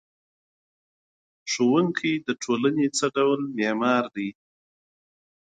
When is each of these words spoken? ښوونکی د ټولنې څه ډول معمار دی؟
ښوونکی 1.51 2.13
د 2.27 2.29
ټولنې 2.43 2.87
څه 2.97 3.05
ډول 3.17 3.39
معمار 3.57 4.03
دی؟ 4.15 4.29